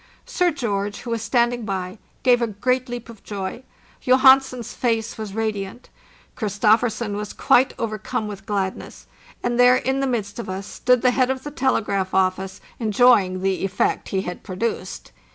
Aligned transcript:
Sir 0.25 0.49
George, 0.49 1.01
who 1.01 1.11
was 1.11 1.21
standing 1.21 1.63
by, 1.63 1.99
gave 2.23 2.41
a 2.41 2.47
great 2.47 2.89
leap 2.89 3.07
of 3.07 3.21
joy; 3.21 3.61
Johansen's 4.03 4.73
face 4.73 5.15
was 5.15 5.35
radiant; 5.35 5.89
Christofersen 6.35 7.15
was 7.15 7.33
quite 7.33 7.75
overcome 7.77 8.27
with 8.27 8.47
glad 8.47 8.75
ness; 8.75 9.05
and 9.43 9.59
there 9.59 9.75
in 9.75 9.99
the 9.99 10.07
midst 10.07 10.39
of 10.39 10.49
us 10.49 10.65
'stood 10.65 11.03
the 11.03 11.11
head 11.11 11.29
of 11.29 11.43
the 11.43 11.51
telegraph 11.51 12.15
office 12.15 12.59
enjoying 12.79 13.41
the 13.43 13.63
effect 13.63 14.09
he 14.09 14.21
had 14.23 14.41
produced. 14.41 15.11